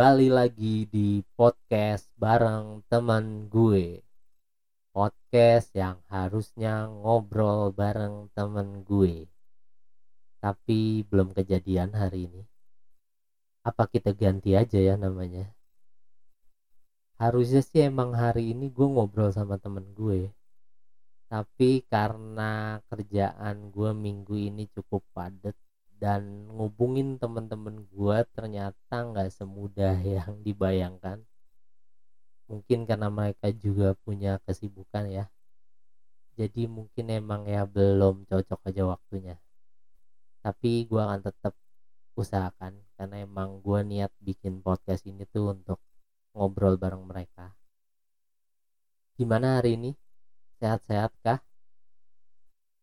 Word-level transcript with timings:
kembali 0.00 0.32
lagi 0.32 0.88
di 0.88 1.20
podcast 1.36 2.08
bareng 2.16 2.88
teman 2.88 3.52
gue. 3.52 4.00
Podcast 4.96 5.76
yang 5.76 6.00
harusnya 6.08 6.88
ngobrol 6.88 7.68
bareng 7.68 8.32
temen 8.32 8.80
gue. 8.80 9.28
Tapi 10.40 11.04
belum 11.04 11.36
kejadian 11.36 11.92
hari 11.92 12.32
ini. 12.32 12.48
Apa 13.60 13.92
kita 13.92 14.16
ganti 14.16 14.56
aja 14.56 14.80
ya 14.80 14.96
namanya? 14.96 15.52
Harusnya 17.20 17.60
sih 17.60 17.84
emang 17.84 18.16
hari 18.16 18.56
ini 18.56 18.72
gue 18.72 18.88
ngobrol 18.88 19.28
sama 19.36 19.60
temen 19.60 19.84
gue. 19.92 20.32
Tapi 21.28 21.84
karena 21.84 22.80
kerjaan 22.88 23.68
gue 23.68 23.92
minggu 23.92 24.32
ini 24.32 24.64
cukup 24.72 25.04
padat 25.12 25.52
dan 26.00 26.48
ngubungin 26.48 27.20
temen-temen 27.20 27.84
gue 27.92 28.18
ternyata 28.32 28.96
nggak 29.04 29.28
semudah 29.36 30.00
yang 30.16 30.40
dibayangkan. 30.40 31.20
Mungkin 32.48 32.88
karena 32.88 33.12
mereka 33.12 33.52
juga 33.52 33.94
punya 34.00 34.40
kesibukan 34.48 35.06
ya. 35.06 35.24
Jadi 36.40 36.64
mungkin 36.66 37.12
emang 37.12 37.44
ya 37.44 37.68
belum 37.68 38.24
cocok 38.24 38.72
aja 38.72 38.82
waktunya. 38.88 39.36
Tapi 40.40 40.88
gue 40.88 40.98
akan 40.98 41.20
tetap 41.20 41.52
usahakan 42.16 42.80
karena 42.96 43.16
emang 43.22 43.60
gue 43.60 43.80
niat 43.84 44.10
bikin 44.24 44.64
podcast 44.64 45.04
ini 45.04 45.28
tuh 45.28 45.52
untuk 45.52 45.78
ngobrol 46.32 46.80
bareng 46.80 47.04
mereka. 47.04 47.52
Gimana 49.20 49.60
hari 49.60 49.76
ini? 49.76 49.92
Sehat-sehat 50.56 51.12
kah? 51.20 51.44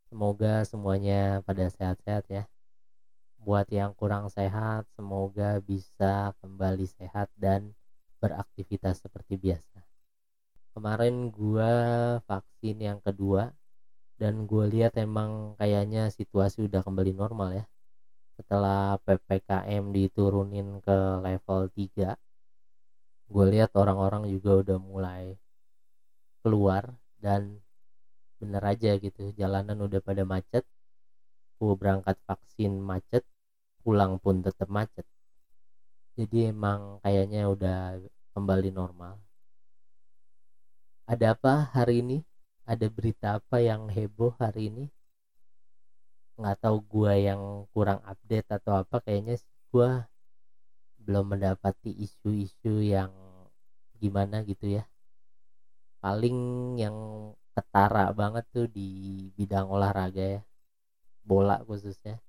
Semoga 0.05 0.61
semuanya 0.63 1.41
pada 1.43 1.65
sehat-sehat 1.67 2.29
ya 2.29 2.45
buat 3.47 3.67
yang 3.71 3.95
kurang 3.95 4.27
sehat 4.27 4.83
semoga 4.99 5.63
bisa 5.63 6.35
kembali 6.43 6.83
sehat 6.83 7.31
dan 7.39 7.71
beraktivitas 8.19 8.99
seperti 8.99 9.39
biasa. 9.39 9.79
Kemarin 10.75 11.31
gua 11.31 11.71
vaksin 12.27 12.75
yang 12.83 12.99
kedua 12.99 13.55
dan 14.19 14.43
gue 14.49 14.65
lihat 14.67 14.99
emang 14.99 15.55
kayaknya 15.55 16.11
situasi 16.11 16.67
udah 16.67 16.83
kembali 16.83 17.15
normal 17.15 17.63
ya. 17.63 17.65
Setelah 18.35 18.99
PPKM 19.07 19.95
diturunin 19.95 20.83
ke 20.83 20.97
level 21.23 21.71
3 21.71 22.19
gue 23.27 23.45
lihat 23.47 23.71
orang-orang 23.79 24.27
juga 24.27 24.51
udah 24.59 24.77
mulai 24.79 25.23
keluar 26.43 26.83
dan 27.23 27.63
bener 28.39 28.63
aja 28.63 28.91
gitu 28.99 29.31
jalanan 29.39 29.79
udah 29.87 30.03
pada 30.03 30.27
macet. 30.27 30.67
Gue 31.63 31.73
berangkat 31.79 32.19
vaksin 32.27 32.75
macet 32.83 33.23
pulang 33.87 34.19
pun 34.19 34.43
tetap 34.43 34.67
macet. 34.67 35.07
Jadi 36.19 36.51
emang 36.51 36.99
kayaknya 36.99 37.47
udah 37.47 38.03
kembali 38.35 38.75
normal. 38.75 39.15
Ada 41.07 41.31
apa 41.31 41.71
hari 41.71 42.03
ini? 42.03 42.19
Ada 42.67 42.91
berita 42.91 43.39
apa 43.39 43.63
yang 43.63 43.87
heboh 43.87 44.35
hari 44.43 44.67
ini? 44.67 44.85
Nggak 46.35 46.67
tahu 46.67 46.77
gua 46.83 47.15
yang 47.15 47.63
kurang 47.71 48.03
update 48.03 48.59
atau 48.59 48.83
apa 48.83 48.99
kayaknya 48.99 49.39
gua 49.71 50.03
belum 50.99 51.39
mendapati 51.39 51.95
isu-isu 51.95 52.83
yang 52.83 53.15
gimana 53.95 54.43
gitu 54.43 54.67
ya. 54.67 54.83
Paling 56.03 56.35
yang 56.75 56.97
ketara 57.55 58.11
banget 58.11 58.43
tuh 58.51 58.67
di 58.67 58.89
bidang 59.39 59.71
olahraga 59.71 60.25
ya. 60.35 60.41
Bola 61.23 61.63
khususnya 61.63 62.19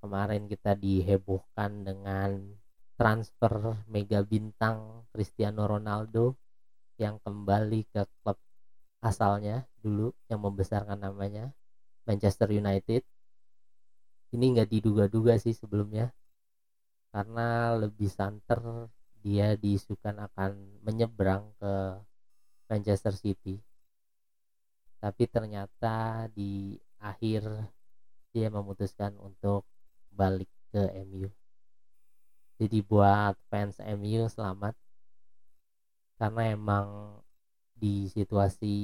kemarin 0.00 0.48
kita 0.48 0.74
dihebohkan 0.74 1.84
dengan 1.84 2.56
transfer 2.96 3.80
mega 3.88 4.20
bintang 4.24 5.04
Cristiano 5.12 5.68
Ronaldo 5.68 6.36
yang 7.00 7.16
kembali 7.20 7.88
ke 7.88 8.04
klub 8.20 8.36
asalnya 9.00 9.64
dulu 9.80 10.12
yang 10.28 10.44
membesarkan 10.44 11.00
namanya 11.00 11.52
Manchester 12.04 12.52
United. 12.52 13.00
Ini 14.30 14.44
nggak 14.56 14.68
diduga-duga 14.68 15.40
sih 15.40 15.56
sebelumnya 15.56 16.12
karena 17.10 17.74
lebih 17.74 18.06
santer 18.06 18.88
dia 19.20 19.56
diisukan 19.58 20.16
akan 20.30 20.80
menyeberang 20.84 21.50
ke 21.56 21.72
Manchester 22.70 23.16
City. 23.16 23.58
Tapi 25.00 25.24
ternyata 25.26 26.28
di 26.30 26.76
akhir 27.00 27.48
dia 28.30 28.52
memutuskan 28.52 29.16
untuk 29.18 29.66
balik 30.18 30.50
ke 30.70 30.82
MU 31.08 31.30
jadi 32.60 32.84
buat 32.84 33.40
fans 33.48 33.80
MU 33.80 34.28
selamat. 34.28 34.76
Karena 36.20 36.42
emang 36.52 36.88
di 37.72 38.04
situasi 38.12 38.76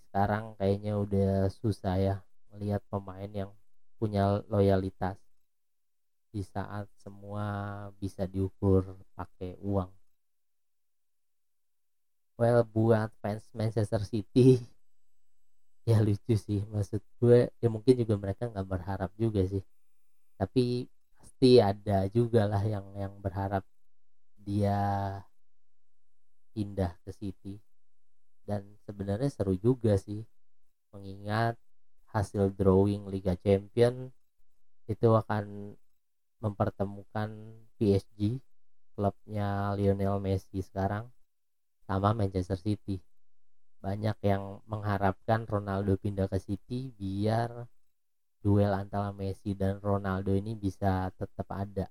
sekarang 0.00 0.56
kayaknya 0.56 0.96
udah 0.96 1.52
susah 1.52 1.94
ya 2.00 2.16
melihat 2.48 2.80
pemain 2.88 3.28
yang 3.28 3.52
punya 4.00 4.40
loyalitas. 4.48 5.20
Di 6.32 6.40
saat 6.40 6.88
semua 6.96 7.44
bisa 8.00 8.24
diukur 8.24 8.96
pakai 9.12 9.60
uang. 9.60 9.92
Well 12.40 12.64
buat 12.64 13.12
fans 13.20 13.44
Manchester 13.52 14.00
City 14.08 14.56
ya 15.90 16.00
lucu 16.00 16.32
sih. 16.32 16.64
Maksud 16.64 17.04
gue 17.20 17.52
ya 17.60 17.68
mungkin 17.68 17.94
juga 18.00 18.16
mereka 18.16 18.48
nggak 18.48 18.68
berharap 18.72 19.12
juga 19.20 19.44
sih 19.44 19.60
tapi 20.42 20.90
pasti 21.14 21.62
ada 21.62 22.10
juga 22.10 22.50
lah 22.50 22.66
yang 22.66 22.82
yang 22.98 23.14
berharap 23.22 23.62
dia 24.42 24.82
pindah 26.50 26.98
ke 27.06 27.14
City. 27.14 27.62
Dan 28.42 28.66
sebenarnya 28.82 29.30
seru 29.30 29.54
juga 29.54 29.94
sih 29.94 30.26
mengingat 30.90 31.54
hasil 32.10 32.50
drawing 32.58 33.06
Liga 33.06 33.38
Champion 33.38 34.10
itu 34.90 35.08
akan 35.14 35.78
mempertemukan 36.42 37.30
PSG 37.78 38.42
klubnya 38.98 39.78
Lionel 39.78 40.18
Messi 40.18 40.58
sekarang 40.58 41.06
sama 41.86 42.18
Manchester 42.18 42.58
City. 42.58 42.98
Banyak 43.78 44.18
yang 44.26 44.58
mengharapkan 44.66 45.46
Ronaldo 45.46 45.94
pindah 46.02 46.26
ke 46.26 46.42
City 46.42 46.90
biar 46.98 47.70
duel 48.42 48.72
antara 48.74 49.14
Messi 49.14 49.54
dan 49.54 49.78
Ronaldo 49.78 50.34
ini 50.34 50.52
bisa 50.58 51.08
tetap 51.14 51.48
ada. 51.54 51.86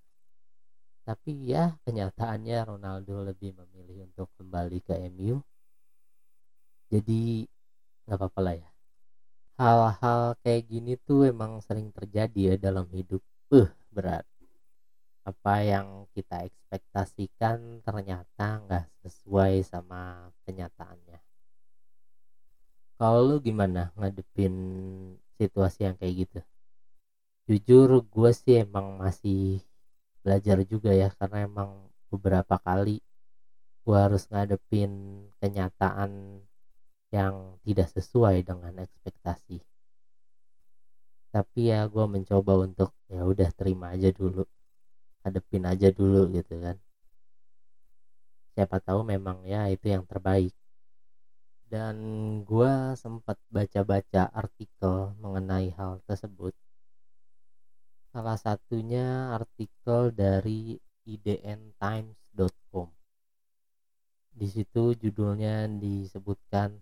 Tapi 1.07 1.31
ya 1.49 1.73
kenyataannya 1.87 2.57
Ronaldo 2.67 3.25
lebih 3.25 3.57
memilih 3.57 4.05
untuk 4.11 4.27
kembali 4.37 4.79
ke 4.85 4.93
MU 5.15 5.41
jadi 6.91 7.47
nggak 8.03 8.19
apa-apa 8.19 8.39
lah 8.43 8.55
ya. 8.59 8.69
Hal-hal 9.55 10.21
kayak 10.43 10.63
gini 10.67 10.99
tuh 10.99 11.31
emang 11.31 11.63
sering 11.63 11.87
terjadi 11.95 12.53
ya 12.53 12.55
dalam 12.59 12.83
hidup. 12.91 13.23
Uh 13.47 13.71
berat. 13.95 14.27
Apa 15.23 15.63
yang 15.63 16.11
kita 16.11 16.43
ekspektasikan 16.43 17.79
ternyata 17.79 18.59
nggak 18.67 18.85
sesuai 19.07 19.63
sama 19.63 20.27
kenyataannya. 20.43 21.19
Kalau 22.99 23.21
lu 23.23 23.35
gimana 23.39 23.95
ngadepin 23.95 24.53
situasi 25.41 25.79
yang 25.87 25.95
kayak 25.99 26.15
gitu. 26.23 26.39
Jujur 27.49 27.89
gue 28.13 28.31
sih 28.41 28.55
emang 28.65 29.01
masih 29.01 29.65
belajar 30.21 30.57
juga 30.71 30.91
ya 31.01 31.09
karena 31.17 31.37
emang 31.49 31.69
beberapa 32.13 32.55
kali 32.61 33.01
gue 33.81 33.97
harus 33.97 34.23
ngadepin 34.29 34.91
kenyataan 35.41 36.11
yang 37.09 37.57
tidak 37.65 37.89
sesuai 37.91 38.45
dengan 38.45 38.73
ekspektasi. 38.85 39.57
Tapi 41.33 41.59
ya 41.73 41.89
gue 41.89 42.05
mencoba 42.05 42.53
untuk 42.61 42.93
ya 43.09 43.25
udah 43.25 43.49
terima 43.57 43.95
aja 43.95 44.13
dulu. 44.13 44.45
Hadepin 45.25 45.63
aja 45.65 45.89
dulu 45.89 46.29
gitu 46.37 46.53
kan. 46.61 46.77
Siapa 48.53 48.77
tahu 48.83 49.01
memang 49.07 49.37
ya 49.47 49.65
itu 49.73 49.89
yang 49.89 50.03
terbaik 50.05 50.53
dan 51.71 51.95
gue 52.43 52.73
sempat 52.99 53.39
baca-baca 53.47 54.27
artikel 54.35 55.15
mengenai 55.23 55.71
hal 55.79 56.03
tersebut. 56.03 56.51
Salah 58.11 58.35
satunya 58.35 59.31
artikel 59.39 60.11
dari 60.11 60.75
idntimes.com 61.07 62.91
di 64.31 64.47
situ 64.47 64.95
judulnya 64.95 65.67
disebutkan 65.67 66.79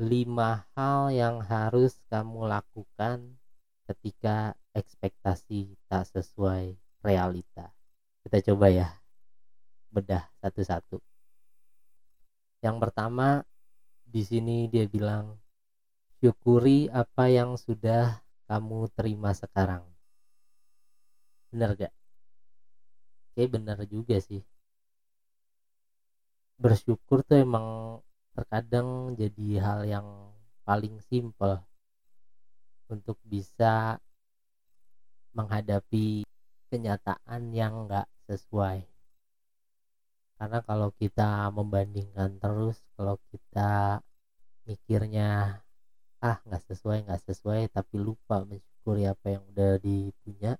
lima 0.00 0.64
hal 0.72 1.12
yang 1.12 1.44
harus 1.44 2.00
kamu 2.08 2.48
lakukan 2.48 3.36
ketika 3.88 4.56
ekspektasi 4.72 5.76
tak 5.88 6.08
sesuai 6.08 6.76
realita. 7.04 7.72
Kita 8.24 8.40
coba 8.52 8.66
ya 8.72 8.88
bedah 9.92 10.24
satu-satu. 10.40 11.00
Yang 12.64 12.76
pertama 12.80 13.44
di 14.06 14.22
sini 14.22 14.70
dia 14.70 14.86
bilang 14.86 15.34
syukuri 16.22 16.86
apa 16.88 17.28
yang 17.28 17.58
sudah 17.58 18.22
kamu 18.46 18.88
terima 18.94 19.34
sekarang. 19.34 19.82
Bener 21.50 21.70
gak? 21.74 21.92
Oke 23.34 23.44
bener 23.52 23.78
juga 23.90 24.16
sih. 24.22 24.40
Bersyukur 26.56 27.20
tuh 27.26 27.44
emang 27.44 28.00
terkadang 28.32 29.12
jadi 29.12 29.60
hal 29.60 29.80
yang 29.84 30.08
paling 30.64 31.04
simpel 31.04 31.60
untuk 32.88 33.20
bisa 33.26 34.00
menghadapi 35.36 36.24
kenyataan 36.72 37.52
yang 37.52 37.84
nggak 37.84 38.08
sesuai 38.24 38.95
karena 40.36 40.58
kalau 40.68 40.88
kita 41.00 41.48
membandingkan 41.56 42.30
terus 42.42 42.76
kalau 42.96 43.16
kita 43.32 44.04
mikirnya 44.68 45.62
ah 46.20 46.36
nggak 46.44 46.62
sesuai 46.68 46.98
nggak 47.08 47.22
sesuai 47.28 47.60
tapi 47.76 47.96
lupa 48.06 48.44
mensyukuri 48.48 49.04
apa 49.08 49.26
yang 49.34 49.42
udah 49.52 49.70
dipunya 49.80 50.52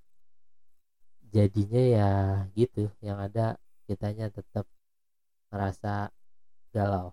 jadinya 1.35 1.83
ya 1.97 2.11
gitu. 2.57 2.89
Yang 3.05 3.19
ada 3.31 3.47
kitanya 3.87 4.27
tetap 4.33 4.65
merasa 5.53 6.09
galau. 6.75 7.13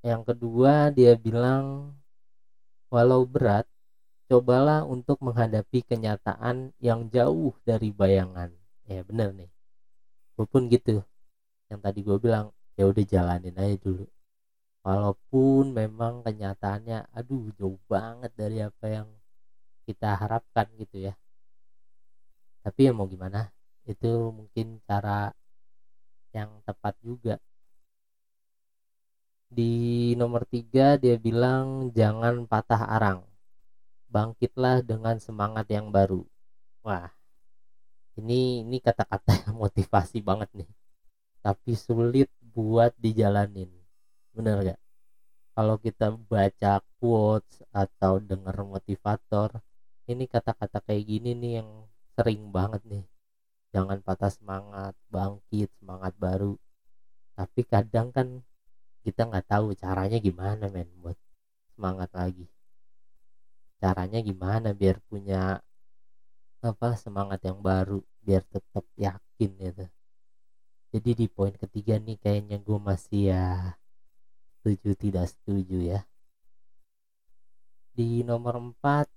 Yang 0.00 0.22
kedua 0.32 0.88
dia 0.96 1.12
bilang 1.20 1.92
walau 2.88 3.22
berat 3.28 3.68
cobalah 4.30 4.86
untuk 4.88 5.20
menghadapi 5.20 5.84
kenyataan 5.84 6.72
yang 6.80 7.12
jauh 7.12 7.52
dari 7.68 7.92
bayangan. 7.92 8.50
Ya 8.88 9.04
bener 9.04 9.30
nih 9.36 9.50
gue 10.40 10.48
pun 10.48 10.64
gitu. 10.72 11.04
Yang 11.68 11.80
tadi 11.84 11.98
gue 12.00 12.16
bilang 12.16 12.48
ya 12.72 12.88
udah 12.88 13.04
jalanin 13.04 13.52
aja 13.60 13.76
dulu. 13.76 14.08
Walaupun 14.80 15.76
memang 15.76 16.24
kenyataannya 16.24 17.12
aduh 17.12 17.52
jauh 17.60 17.76
banget 17.84 18.32
dari 18.32 18.64
apa 18.64 18.86
yang 18.88 19.08
kita 19.84 20.16
harapkan 20.16 20.64
gitu 20.80 21.12
ya. 21.12 21.14
Tapi 22.64 22.88
ya 22.88 22.92
mau 22.96 23.04
gimana 23.04 23.52
itu 23.84 24.32
mungkin 24.32 24.80
cara 24.88 25.28
yang 26.32 26.64
tepat 26.64 26.96
juga. 27.04 27.36
Di 29.52 30.16
nomor 30.16 30.48
tiga 30.48 30.96
dia 30.96 31.20
bilang 31.20 31.92
jangan 31.92 32.48
patah 32.48 32.88
arang. 32.96 33.20
Bangkitlah 34.08 34.80
dengan 34.80 35.20
semangat 35.20 35.68
yang 35.68 35.92
baru. 35.92 36.24
Wah 36.80 37.19
ini 38.20 38.62
ini 38.62 38.76
kata-kata 38.84 39.50
motivasi 39.62 40.20
banget 40.20 40.50
nih. 40.52 40.70
Tapi 41.40 41.72
sulit 41.74 42.28
buat 42.52 42.92
dijalanin. 43.00 43.72
Bener 44.36 44.56
gak 44.62 44.80
kalau 45.60 45.76
kita 45.76 46.14
baca 46.14 46.80
quotes 46.96 47.60
atau 47.68 48.16
dengar 48.16 48.56
motivator 48.64 49.60
ini 50.08 50.24
kata-kata 50.24 50.80
kayak 50.80 51.04
gini 51.04 51.36
nih 51.36 51.52
yang 51.60 51.70
sering 52.16 52.48
banget 52.48 52.80
nih. 52.88 53.04
Jangan 53.76 54.00
patah 54.00 54.32
semangat 54.32 54.96
bangkit 55.12 55.68
semangat 55.76 56.16
baru. 56.16 56.56
Tapi 57.36 57.60
kadang 57.68 58.08
kan 58.08 58.40
kita 59.04 59.28
nggak 59.28 59.46
tahu 59.52 59.76
caranya 59.76 60.16
gimana 60.16 60.64
men 60.72 60.88
buat 60.96 61.20
semangat 61.76 62.08
lagi. 62.16 62.48
Caranya 63.84 64.24
gimana 64.24 64.72
biar 64.72 64.96
punya 65.12 65.60
apa 66.64 66.88
semangat 66.96 67.44
yang 67.44 67.60
baru 67.60 68.00
biar 68.30 68.46
tetap 68.46 68.86
yakin 68.94 69.50
gitu. 69.58 69.86
Jadi 70.94 71.10
di 71.18 71.26
poin 71.26 71.50
ketiga 71.50 71.98
nih 71.98 72.14
kayaknya 72.14 72.62
gue 72.62 72.78
masih 72.78 73.34
ya 73.34 73.74
setuju 74.54 74.94
tidak 74.94 75.26
setuju 75.34 75.98
ya. 75.98 76.00
Di 77.90 78.22
nomor 78.22 78.54
4 78.78 79.10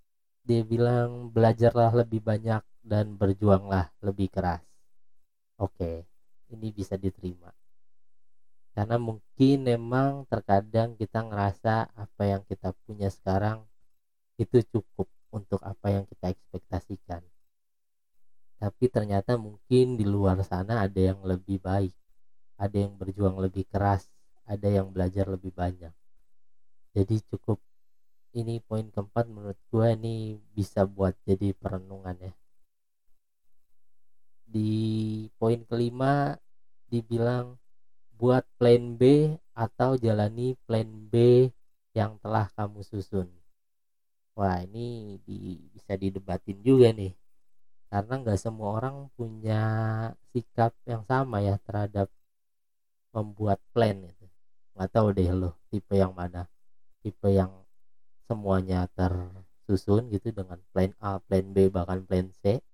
dia 0.49 0.65
bilang 0.65 1.29
belajarlah 1.29 1.93
lebih 1.93 2.25
banyak 2.25 2.65
dan 2.81 3.13
berjuanglah 3.13 3.93
lebih 4.01 4.33
keras. 4.33 4.65
Oke 5.61 6.09
ini 6.49 6.73
bisa 6.73 6.97
diterima. 6.97 7.53
Karena 8.73 8.97
mungkin 8.97 9.61
memang 9.61 10.25
terkadang 10.25 10.97
kita 10.97 11.21
ngerasa 11.21 11.93
apa 11.93 12.23
yang 12.25 12.41
kita 12.49 12.73
punya 12.89 13.13
sekarang 13.13 13.61
itu 14.41 14.65
cukup 14.73 15.05
untuk 15.29 15.61
apa 15.61 16.01
yang 16.01 16.05
kita 16.09 16.33
ekspektasikan 16.33 17.21
tapi 18.63 18.87
ternyata 18.87 19.35
mungkin 19.35 19.99
di 19.99 20.07
luar 20.07 20.39
sana 20.47 20.87
ada 20.87 21.01
yang 21.09 21.19
lebih 21.27 21.59
baik 21.59 21.91
ada 22.55 22.77
yang 22.79 22.95
berjuang 22.95 23.35
lebih 23.43 23.67
keras 23.67 24.07
ada 24.43 24.67
yang 24.67 24.91
belajar 24.91 25.25
lebih 25.27 25.51
banyak. 25.55 25.93
Jadi 26.93 27.15
cukup 27.31 27.57
ini 28.35 28.59
poin 28.61 28.85
keempat 28.91 29.25
menurut 29.29 29.59
gue 29.71 29.87
ini 29.97 30.15
bisa 30.53 30.85
buat 30.85 31.15
jadi 31.25 31.55
perenungan 31.55 32.17
ya. 32.19 32.33
Di 34.45 34.71
poin 35.39 35.65
kelima 35.65 36.37
dibilang 36.91 37.57
buat 38.13 38.45
plan 38.61 38.99
B 38.99 39.33
atau 39.57 39.97
jalani 39.97 40.53
plan 40.69 41.09
B 41.09 41.49
yang 41.97 42.21
telah 42.21 42.45
kamu 42.53 42.85
susun. 42.85 43.29
Wah 44.37 44.61
ini 44.65 45.17
di, 45.25 45.61
bisa 45.73 45.93
didebatin 45.93 46.57
juga 46.61 46.89
nih 46.93 47.13
karena 47.93 48.13
nggak 48.25 48.41
semua 48.41 48.81
orang 48.81 49.05
punya 49.13 49.61
sikap 50.33 50.73
yang 50.89 51.05
sama 51.05 51.45
ya 51.45 51.61
terhadap 51.61 52.09
membuat 53.13 53.61
plan 53.69 54.01
itu. 54.01 54.25
Nggak 54.73 54.89
tahu 54.89 55.07
deh 55.13 55.29
lo 55.29 55.53
tipe 55.69 55.93
yang 55.93 56.09
mana. 56.17 56.49
Tipe 57.05 57.29
yang 57.29 57.53
semuanya 58.25 58.89
tersusun 58.97 60.09
gitu 60.09 60.33
dengan 60.33 60.57
plan 60.73 60.89
A 60.97 61.21
plan 61.21 61.45
B 61.53 61.69
bahkan 61.69 62.01
plan 62.01 62.33
C. 62.33 62.65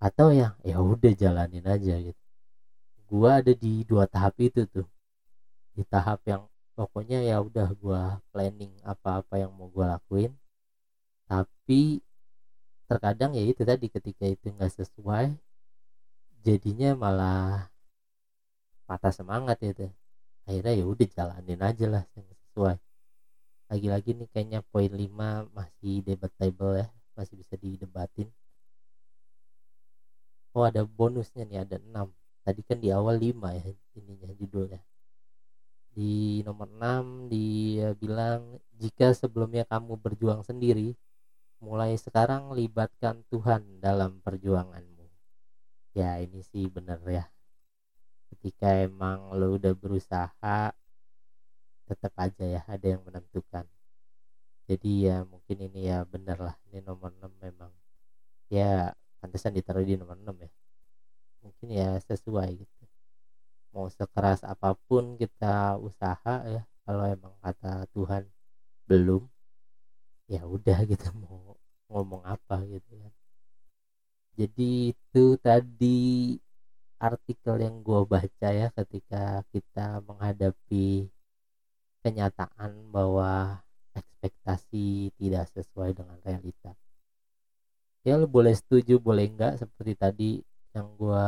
Atau 0.00 0.32
yang 0.32 0.56
ya 0.64 0.80
udah 0.80 1.12
jalanin 1.12 1.68
aja 1.68 2.00
gitu. 2.00 2.22
Gua 3.04 3.44
ada 3.44 3.52
di 3.52 3.84
dua 3.84 4.08
tahap 4.08 4.40
itu 4.40 4.64
tuh. 4.64 4.88
Di 5.76 5.84
tahap 5.84 6.24
yang 6.24 6.48
pokoknya 6.72 7.20
ya 7.20 7.44
udah 7.44 7.76
gua 7.76 8.24
planning 8.32 8.72
apa-apa 8.80 9.36
yang 9.36 9.52
mau 9.52 9.68
gua 9.68 10.00
lakuin. 10.00 10.32
Tapi 11.28 12.00
terkadang 12.86 13.34
ya 13.38 13.42
itu 13.42 13.62
tadi 13.66 13.86
ketika 13.90 14.24
itu 14.26 14.46
nggak 14.54 14.72
sesuai 14.78 15.34
jadinya 16.46 16.94
malah 16.94 17.66
patah 18.86 19.10
semangat 19.10 19.58
itu 19.66 19.90
akhirnya 20.46 20.72
ya 20.78 20.84
udah 20.86 21.06
jalanin 21.10 21.60
aja 21.60 21.86
lah 21.90 22.04
yang 22.14 22.26
sesuai. 22.30 22.78
Lagi-lagi 23.66 24.10
nih 24.14 24.28
kayaknya 24.30 24.60
poin 24.62 24.88
5 24.88 25.50
masih 25.50 26.06
debatable 26.06 26.78
ya 26.78 26.86
masih 27.18 27.34
bisa 27.34 27.58
didebatin. 27.58 28.30
Oh 30.54 30.64
ada 30.64 30.86
bonusnya 30.86 31.42
nih 31.44 31.66
ada 31.66 31.76
6 31.82 32.14
tadi 32.46 32.62
kan 32.62 32.78
di 32.78 32.88
awal 32.94 33.18
5 33.18 33.50
ya 33.58 33.66
ininya 33.98 34.30
judulnya. 34.38 34.80
Di 35.90 36.46
nomor 36.46 36.70
6 36.70 37.26
dia 37.26 37.90
bilang 37.98 38.62
jika 38.78 39.10
sebelumnya 39.12 39.66
kamu 39.66 39.98
berjuang 39.98 40.46
sendiri 40.46 40.94
mulai 41.66 41.98
sekarang 41.98 42.54
libatkan 42.54 43.26
Tuhan 43.26 43.82
dalam 43.82 44.22
perjuanganmu. 44.22 45.02
Ya 45.98 46.22
ini 46.22 46.38
sih 46.46 46.70
bener 46.70 47.02
ya. 47.02 47.26
Ketika 48.30 48.70
emang 48.86 49.34
lo 49.34 49.58
udah 49.58 49.74
berusaha 49.74 50.70
tetap 51.90 52.12
aja 52.22 52.44
ya 52.46 52.62
ada 52.70 52.86
yang 52.86 53.02
menentukan. 53.02 53.66
Jadi 54.70 55.10
ya 55.10 55.26
mungkin 55.26 55.58
ini 55.58 55.90
ya 55.90 56.06
bener 56.06 56.38
lah 56.38 56.54
ini 56.70 56.78
nomor 56.86 57.10
6 57.18 57.34
memang. 57.42 57.74
Ya 58.46 58.94
pantesan 59.18 59.50
ditaruh 59.58 59.82
di 59.82 59.98
nomor 59.98 60.14
6 60.14 60.46
ya. 60.46 60.50
Mungkin 61.42 61.66
ya 61.74 61.98
sesuai 61.98 62.62
gitu. 62.62 62.82
Mau 63.74 63.90
sekeras 63.90 64.46
apa 64.46 64.78
pun 64.86 65.18
kita 65.18 65.82
usaha 65.82 66.34
ya 66.46 66.62
kalau 66.86 67.10
emang 67.10 67.34
kata 67.42 67.90
Tuhan 67.90 68.22
belum 68.86 69.26
ya 70.26 70.42
udah 70.46 70.78
gitu 70.90 71.06
mau 71.18 71.35
ngomong 71.90 72.22
apa 72.34 72.56
gitu 72.72 72.92
ya 73.02 73.10
jadi 74.36 74.92
itu 74.92 75.24
tadi 75.40 76.36
artikel 77.00 77.56
yang 77.60 77.76
gue 77.84 78.00
baca 78.08 78.48
ya 78.52 78.68
ketika 78.72 79.44
kita 79.52 80.00
menghadapi 80.08 81.08
kenyataan 82.04 82.72
bahwa 82.92 83.60
ekspektasi 83.96 85.10
tidak 85.16 85.48
sesuai 85.52 85.96
dengan 85.96 86.20
realita. 86.22 86.72
Ya 88.06 88.14
lo 88.20 88.30
boleh 88.30 88.54
setuju 88.54 89.02
boleh 89.02 89.26
enggak? 89.26 89.58
Seperti 89.58 89.92
tadi 89.98 90.30
yang 90.76 90.92
gue 91.00 91.26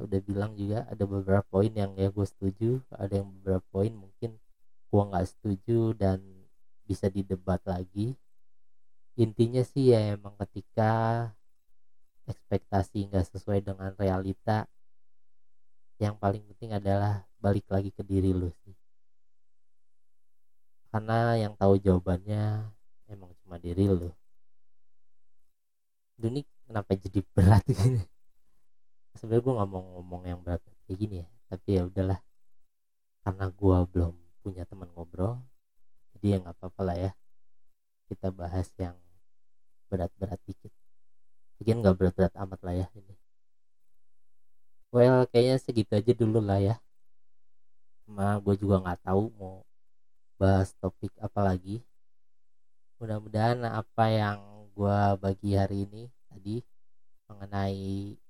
udah 0.00 0.20
bilang 0.24 0.56
juga 0.56 0.88
ada 0.88 1.04
beberapa 1.04 1.44
poin 1.52 1.70
yang 1.70 1.92
ya 1.94 2.08
gue 2.08 2.26
setuju 2.26 2.80
ada 2.96 3.20
yang 3.20 3.28
beberapa 3.28 3.62
poin 3.68 3.92
mungkin 3.92 4.40
gue 4.88 5.02
nggak 5.12 5.28
setuju 5.28 5.92
dan 5.92 6.18
bisa 6.88 7.12
didebat 7.12 7.60
lagi 7.68 8.16
intinya 9.18 9.62
sih 9.62 9.92
ya 9.92 10.16
emang 10.16 10.34
ketika 10.40 10.90
ekspektasi 12.24 13.10
nggak 13.10 13.26
sesuai 13.28 13.60
dengan 13.60 13.92
realita 13.98 14.64
yang 16.00 16.16
paling 16.18 16.42
penting 16.50 16.74
adalah 16.74 17.22
balik 17.38 17.66
lagi 17.70 17.90
ke 17.94 18.02
diri 18.02 18.34
lu 18.34 18.50
sih. 18.64 18.74
Karena 20.92 21.38
yang 21.40 21.54
tahu 21.56 21.78
jawabannya 21.80 22.68
emang 23.08 23.32
cuma 23.44 23.56
diri 23.56 23.88
lu. 23.88 24.10
Dunik 26.18 26.46
kenapa 26.66 26.94
jadi 26.98 27.20
berat 27.34 27.64
gini? 27.68 28.02
Sebenarnya 29.16 29.44
gue 29.44 29.52
nggak 29.56 29.70
mau 29.70 29.82
ngomong 29.98 30.22
yang 30.26 30.40
berat 30.40 30.60
kayak 30.88 30.98
gini 30.98 31.16
ya 31.22 31.28
tapi 31.52 31.68
ya 31.76 31.82
udahlah. 31.86 32.20
Karena 33.22 33.46
gua 33.54 33.86
belum 33.86 34.22
punya 34.42 34.66
teman 34.66 34.90
ngobrol 34.90 35.38
jadi 36.18 36.26
ya 36.34 36.36
nggak 36.42 36.56
apa-apa 36.58 36.82
lah 36.82 36.96
ya 36.98 37.10
kita 38.12 38.28
bahas 38.28 38.68
yang 38.76 38.92
berat-berat 39.88 40.36
dikit. 40.44 40.68
Mungkin 41.56 41.80
nggak 41.80 41.96
berat-berat 41.96 42.34
amat 42.36 42.60
lah 42.60 42.74
ya 42.84 42.86
ini. 42.92 43.14
Well 44.92 45.24
kayaknya 45.32 45.56
segitu 45.56 45.96
aja 45.96 46.12
dulu 46.12 46.44
lah 46.44 46.60
ya. 46.60 46.76
Sama 48.04 48.36
gue 48.44 48.54
juga 48.60 48.76
nggak 48.84 49.08
tahu 49.08 49.32
mau 49.40 49.64
bahas 50.36 50.76
topik 50.76 51.16
apa 51.16 51.40
lagi. 51.40 51.80
Mudah-mudahan 53.00 53.64
apa 53.64 54.04
yang 54.12 54.38
gue 54.76 55.00
bagi 55.16 55.56
hari 55.56 55.88
ini 55.88 56.12
tadi 56.28 56.60
mengenai 57.32 58.20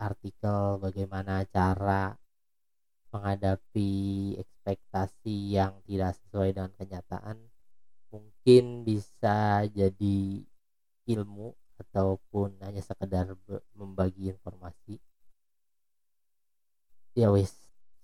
artikel 0.00 0.80
bagaimana 0.80 1.44
cara 1.52 2.16
menghadapi 3.12 3.90
ekspektasi 4.38 5.58
yang 5.58 5.76
tidak 5.84 6.16
sesuai 6.16 6.56
dengan 6.56 6.72
kenyataan 6.78 7.49
mungkin 8.40 8.88
bisa 8.88 9.68
jadi 9.68 10.16
ilmu 11.04 11.52
ataupun 11.76 12.56
hanya 12.64 12.80
sekedar 12.80 13.36
membagi 13.76 14.32
informasi. 14.32 14.96
Ya 17.12 17.28
wis 17.28 17.52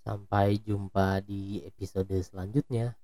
sampai 0.05 0.61
jumpa 0.61 1.25
di 1.25 1.65
episode 1.65 2.13
selanjutnya 2.21 3.01